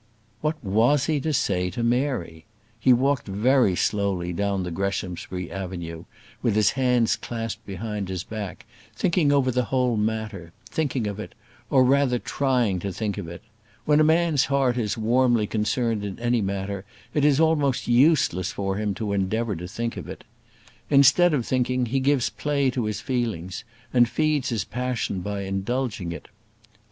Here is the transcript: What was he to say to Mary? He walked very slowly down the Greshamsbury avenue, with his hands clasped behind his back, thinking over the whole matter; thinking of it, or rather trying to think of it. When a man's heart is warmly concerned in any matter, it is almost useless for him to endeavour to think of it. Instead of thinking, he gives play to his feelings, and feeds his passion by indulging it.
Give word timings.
What 0.41 0.63
was 0.63 1.05
he 1.05 1.19
to 1.19 1.31
say 1.31 1.69
to 1.69 1.83
Mary? 1.83 2.45
He 2.79 2.91
walked 2.91 3.27
very 3.27 3.75
slowly 3.75 4.33
down 4.33 4.63
the 4.63 4.71
Greshamsbury 4.71 5.51
avenue, 5.51 6.05
with 6.41 6.55
his 6.55 6.71
hands 6.71 7.15
clasped 7.15 7.67
behind 7.67 8.09
his 8.09 8.23
back, 8.23 8.65
thinking 8.95 9.31
over 9.31 9.51
the 9.51 9.65
whole 9.65 9.97
matter; 9.97 10.53
thinking 10.67 11.05
of 11.05 11.19
it, 11.19 11.35
or 11.69 11.83
rather 11.83 12.17
trying 12.17 12.79
to 12.79 12.91
think 12.91 13.19
of 13.19 13.27
it. 13.27 13.43
When 13.85 13.99
a 13.99 14.03
man's 14.03 14.45
heart 14.45 14.75
is 14.75 14.97
warmly 14.97 15.45
concerned 15.45 16.03
in 16.03 16.17
any 16.17 16.41
matter, 16.41 16.83
it 17.13 17.23
is 17.23 17.39
almost 17.39 17.87
useless 17.87 18.51
for 18.51 18.77
him 18.77 18.95
to 18.95 19.13
endeavour 19.13 19.55
to 19.57 19.67
think 19.67 19.97
of 19.97 20.09
it. 20.09 20.23
Instead 20.89 21.31
of 21.31 21.45
thinking, 21.45 21.85
he 21.85 21.99
gives 21.99 22.31
play 22.31 22.71
to 22.71 22.85
his 22.85 23.01
feelings, 23.01 23.63
and 23.93 24.09
feeds 24.09 24.49
his 24.49 24.63
passion 24.65 25.19
by 25.19 25.41
indulging 25.43 26.11
it. 26.11 26.27